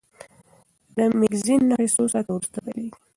[0.95, 2.95] د مېګرین نښې څو ساعته وروسته پیلېږي.